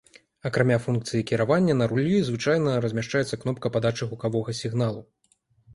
[0.49, 5.01] Акрамя функцыі кіравання, на рулі звычайна размяшчаецца кнопка падачы гукавога сігналу.